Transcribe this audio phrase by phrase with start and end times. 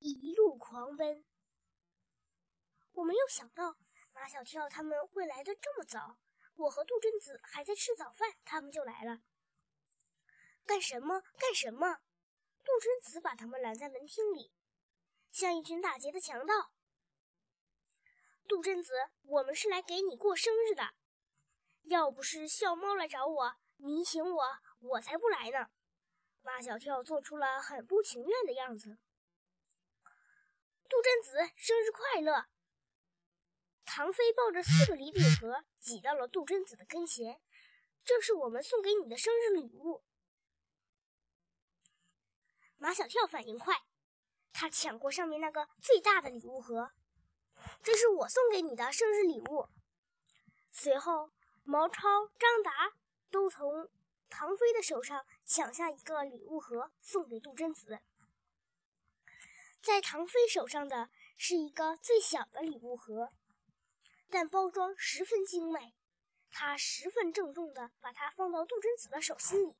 [0.00, 1.24] 一路狂奔。
[2.92, 3.76] 我没有想到
[4.12, 6.18] 马小跳他们会来的这么早，
[6.56, 9.20] 我和杜真子还在吃早饭，他们就来了。
[10.66, 11.22] 干什么？
[11.38, 11.98] 干什么？
[12.64, 14.52] 杜真子把他们拦在门厅里，
[15.30, 16.72] 像一群打劫的强盗。
[18.48, 18.92] 杜真子，
[19.22, 20.94] 我们是来给你过生日的，
[21.84, 24.44] 要不是笑猫来找我，你请我，
[24.80, 25.70] 我才不来呢。
[26.42, 28.98] 马小跳做出了很不情愿的样子。
[30.90, 32.46] 杜真子，生日快乐！
[33.84, 37.40] 唐飞抱着四个礼品盒挤到了杜真子的跟前，
[38.04, 40.02] 这是我们送给你的生日礼物。
[42.76, 43.84] 马小跳反应快，
[44.52, 46.90] 他抢过上面那个最大的礼物盒，
[47.84, 49.68] 这是我送给你的生日礼物。
[50.72, 51.30] 随后，
[51.62, 52.94] 毛超、张达
[53.30, 53.88] 都从
[54.28, 58.00] 唐飞的手上抢下一个礼物盒，送给杜真子。
[59.82, 63.32] 在唐飞手上的是一个最小的礼物盒。
[64.28, 65.94] 但包装十分精美，
[66.50, 69.76] 他十分郑重地把它放到杜真子的手心里。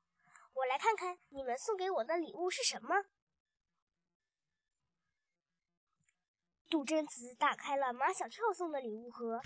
[0.54, 3.04] 我来看看你们送给我的礼物是什么。
[6.68, 9.40] 杜真子打开了马小跳送的礼物盒，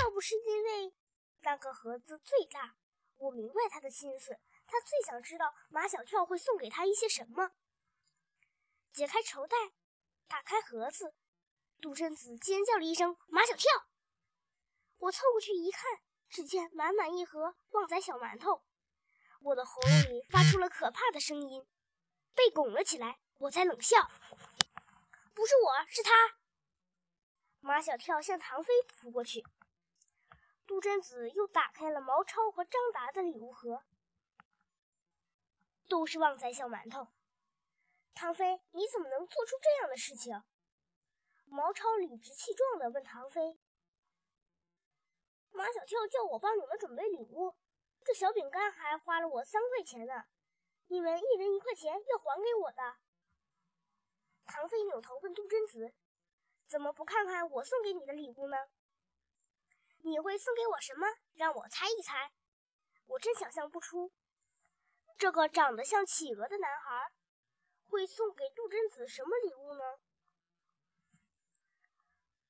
[0.00, 0.94] 要不是因为
[1.40, 2.76] 那个盒子最大，
[3.16, 4.38] 我明白他的心思。
[4.66, 7.52] 他最想知道马小跳会送给他一些什么。
[8.96, 9.56] 解开绸带，
[10.26, 11.14] 打开盒子，
[11.82, 13.70] 杜真子尖叫了一声：“马小跳！”
[14.96, 18.64] 我凑过去一看，只见满满一盒旺仔小馒头，
[19.42, 21.68] 我的喉咙里发出了可怕的声音，
[22.34, 23.20] 被拱了起来。
[23.36, 24.10] 我在冷笑
[25.34, 26.38] ：“不是我，是他。”
[27.60, 29.44] 马小跳向唐飞扑过去，
[30.66, 33.84] 杜真子又打开了毛超和张达的礼物盒，
[35.86, 37.08] 都是旺仔小馒头。
[38.16, 40.42] 唐飞，你怎么能做出这样的事情？
[41.44, 43.60] 毛超理直气壮地问唐飞。
[45.50, 47.54] 马小跳叫我帮你们准备礼物，
[48.02, 50.24] 这小饼干还花了我三块钱呢，
[50.86, 52.96] 你们一人一块钱要还给我的。
[54.46, 55.92] 唐飞扭头问杜真子
[56.66, 58.56] ：“怎么不看看我送给你的礼物呢？
[59.98, 61.06] 你会送给我什么？
[61.34, 62.32] 让我猜一猜。
[63.04, 64.10] 我真想象不出，
[65.18, 67.12] 这个长得像企鹅的男孩
[67.88, 70.00] 会送给杜真子什么礼物呢？”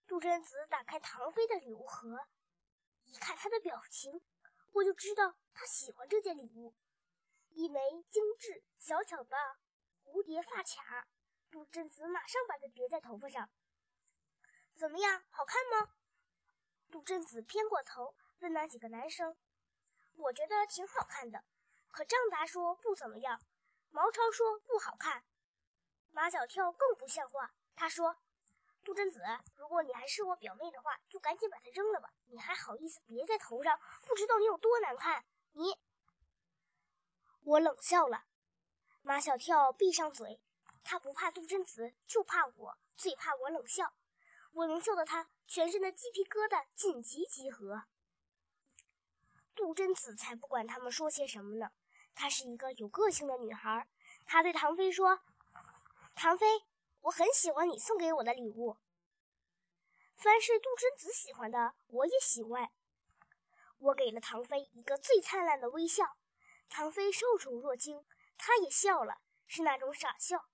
[0.07, 2.27] 杜真子打开唐飞的礼物盒。
[3.05, 4.21] 一看他的表情，
[4.73, 6.75] 我就知道他喜欢这件礼物——
[7.51, 7.81] 一枚
[8.11, 9.37] 精致小巧的
[10.05, 11.07] 蝴蝶发卡。
[11.51, 13.49] 杜真子马上把它别在头发上。
[14.75, 15.95] 怎么样，好看吗？
[16.91, 19.37] 杜真子偏过头问那几个男生
[20.15, 21.45] ：“我觉得挺好看的。”
[21.89, 23.41] 可张达说不怎么样，
[23.97, 25.25] 毛超说不好看，
[26.11, 28.19] 马小跳更不像话，他说。
[28.85, 29.23] 杜真子，
[29.55, 32.13] 如果你还是我表妹的话，就赶紧把它扔了吧！
[32.27, 33.81] 你还好意思别在头上？
[34.07, 35.25] 不知道你有多难看！
[35.53, 35.81] 你，
[37.41, 38.27] 我冷笑了。
[39.01, 40.43] 马小跳闭上嘴，
[40.85, 43.95] 他不怕杜真子，就怕我，最怕我冷笑。
[44.53, 47.85] 我能笑得他全身的鸡皮疙瘩紧急集合。
[49.55, 51.73] 杜真子才不管他们说些什么呢，
[52.17, 53.87] 她是一个有个性的女孩。
[54.27, 55.21] 她对唐飞说
[56.17, 56.65] ：“唐飞。”
[57.07, 58.79] 我很喜欢你送给我的礼物。
[60.17, 62.73] 凡是杜真子喜欢的，我也喜欢。
[63.79, 66.17] 我给了唐飞一个最灿烂的微笑，
[66.69, 68.05] 唐飞受宠若惊，
[68.37, 70.49] 他也笑了，是那种傻笑。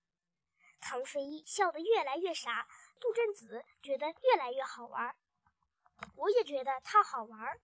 [0.79, 2.69] 唐飞笑得越来越傻，
[3.01, 5.17] 杜真子觉得越来越好玩，
[6.17, 7.59] 我也觉得他好玩。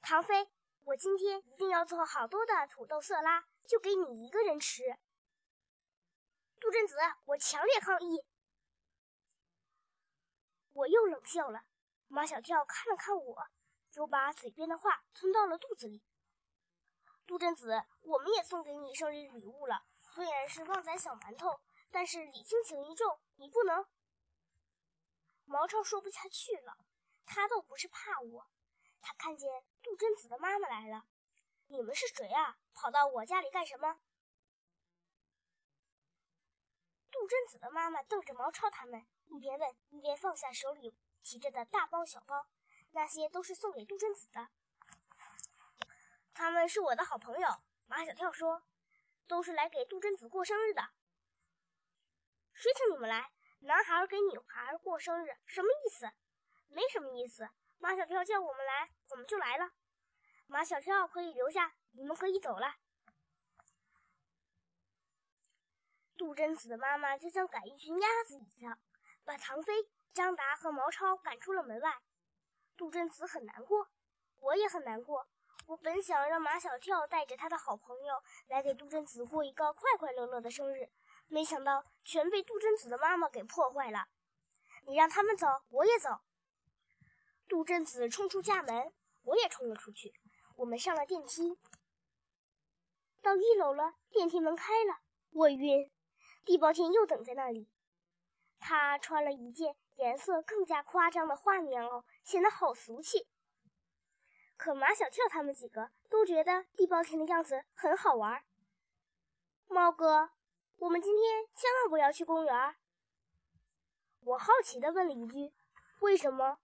[0.00, 0.48] 唐飞，
[0.84, 4.82] 我今天一定要做好多的土豆色拉，就给你一个人吃。
[6.60, 8.22] 杜真子，我强烈抗议！
[10.72, 11.64] 我又冷笑了。
[12.06, 13.48] 马小跳看了看我，
[13.94, 16.02] 又把嘴边的话吞到了肚子里。
[17.26, 23.86] 杜真子，我们也送给你生日礼物了，虽然是旺仔小馒头，但是礼轻情意重，你不能。
[25.46, 26.76] 毛超说不下去了，
[27.24, 28.46] 他倒不是怕我，
[29.04, 31.04] 他看见杜真子的妈妈来了。
[31.66, 32.56] 你们是谁啊？
[32.72, 34.00] 跑到我家里干什么？
[37.10, 42.46] 杜真子的妈妈瞪着毛超他们，一边问一边放下手里提着的大包小包，
[42.92, 44.48] 那些都是送给杜真子的。
[46.32, 47.48] 他们是我的好朋友。
[47.86, 48.62] 马小跳说
[49.28, 50.82] ：“都是来给杜真子过生日的。”
[52.54, 53.30] 谁请你们来？
[53.60, 56.10] 男孩给女孩过生日，什么意思？
[56.68, 57.50] 没什么意思。
[57.84, 59.70] 马小跳叫我们来，我们就来了。
[60.46, 62.76] 马小跳可以留下，你们可以走了。
[66.16, 68.78] 杜真子的妈妈就像赶一群鸭子一样，
[69.22, 71.98] 把唐飞、张达和毛超赶出了门外。
[72.74, 73.90] 杜真子很难过，
[74.40, 75.28] 我也很难过。
[75.66, 80.88] 我本想让马小跳带着他的好朋友来给杜真子过一个快快乐乐的生日，
[81.26, 84.06] 没想到全被杜真子的妈妈给破坏了。
[84.86, 86.22] 你让他们走，我也走。
[87.48, 88.92] 杜振子冲出家门，
[89.22, 90.14] 我也冲了出去。
[90.56, 91.58] 我们上了电梯，
[93.20, 95.00] 到一楼了，电梯门开了，
[95.30, 95.90] 我晕。
[96.44, 97.70] 地包天又等在那里，
[98.58, 103.26] 他穿了一件颜色更加夸张的花棉袄，显得好俗气。
[104.56, 108.44] 可马小跳他们几个都觉得地包天的样子很好玩。
[109.66, 110.30] 猫哥，
[110.76, 112.76] 我们今天千万不要去公园。
[114.20, 115.52] 我好奇地问了一句
[116.00, 116.58] ：“为什么？”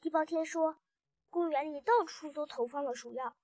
[0.00, 0.78] 地包天说
[1.28, 3.36] ：“公园里到处都投放了鼠药，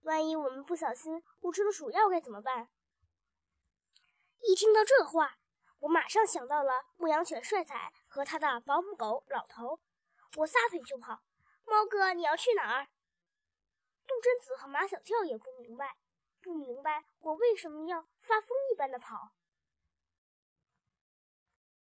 [0.00, 2.68] 万一我们不小心误吃了鼠药该怎么办？”
[4.42, 5.38] 一听到这话，
[5.78, 7.74] 我马上想到了牧羊犬帅仔
[8.08, 9.78] 和他的保姆狗老头，
[10.36, 11.22] 我撒腿就跑。
[11.64, 12.88] 猫哥，你要去哪儿？
[14.06, 15.96] 杜真子和马小跳也不明白，
[16.40, 19.30] 不明白我为什么要发疯一般的跑。